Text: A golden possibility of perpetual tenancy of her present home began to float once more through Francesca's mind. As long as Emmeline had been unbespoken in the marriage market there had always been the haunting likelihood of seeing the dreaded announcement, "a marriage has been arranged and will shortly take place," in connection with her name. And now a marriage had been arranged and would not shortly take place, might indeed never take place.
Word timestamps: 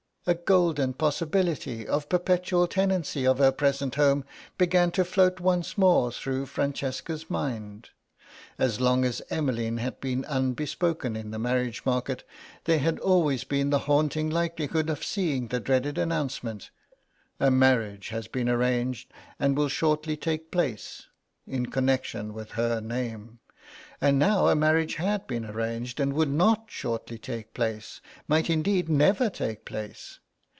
A 0.27 0.35
golden 0.35 0.93
possibility 0.93 1.87
of 1.87 2.07
perpetual 2.07 2.67
tenancy 2.67 3.25
of 3.25 3.39
her 3.39 3.51
present 3.51 3.95
home 3.95 4.23
began 4.55 4.91
to 4.91 5.03
float 5.03 5.39
once 5.39 5.79
more 5.79 6.11
through 6.11 6.45
Francesca's 6.45 7.27
mind. 7.27 7.89
As 8.59 8.79
long 8.79 9.03
as 9.03 9.23
Emmeline 9.31 9.77
had 9.77 9.99
been 9.99 10.23
unbespoken 10.25 11.15
in 11.15 11.31
the 11.31 11.39
marriage 11.39 11.83
market 11.87 12.23
there 12.65 12.77
had 12.77 12.99
always 12.99 13.43
been 13.43 13.71
the 13.71 13.79
haunting 13.89 14.29
likelihood 14.29 14.91
of 14.91 15.03
seeing 15.03 15.47
the 15.47 15.59
dreaded 15.59 15.97
announcement, 15.97 16.69
"a 17.39 17.49
marriage 17.49 18.09
has 18.09 18.27
been 18.27 18.47
arranged 18.47 19.11
and 19.39 19.57
will 19.57 19.69
shortly 19.69 20.15
take 20.15 20.51
place," 20.51 21.07
in 21.47 21.65
connection 21.65 22.31
with 22.31 22.51
her 22.51 22.79
name. 22.79 23.39
And 24.03 24.17
now 24.17 24.47
a 24.47 24.55
marriage 24.55 24.95
had 24.95 25.27
been 25.27 25.45
arranged 25.45 25.99
and 25.99 26.13
would 26.13 26.27
not 26.27 26.65
shortly 26.71 27.19
take 27.19 27.53
place, 27.53 28.01
might 28.27 28.49
indeed 28.49 28.89
never 28.89 29.29
take 29.29 29.63
place. 29.63 30.17